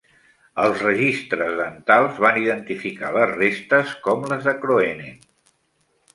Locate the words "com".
4.09-4.27